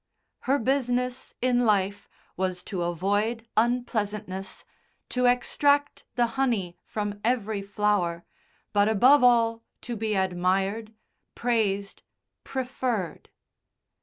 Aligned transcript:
Her 0.49 0.57
business 0.57 1.35
in 1.43 1.63
life 1.63 2.09
was 2.35 2.63
to 2.63 2.81
avoid 2.81 3.47
unpleasantness, 3.55 4.65
to 5.09 5.27
extract 5.27 6.05
the 6.15 6.25
honey 6.41 6.75
from 6.83 7.21
every 7.23 7.61
flower, 7.61 8.23
but 8.73 8.89
above 8.89 9.23
all 9.23 9.61
to 9.81 9.95
be 9.95 10.15
admired, 10.15 10.95
praised, 11.35 12.01
preferred. 12.43 13.29